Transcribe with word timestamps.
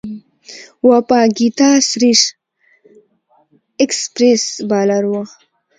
وپاګیتا 0.87 1.69
سريش 1.89 2.21
ایکسپریس 3.81 4.43
بالر 4.69 5.03
وه. 5.11 5.23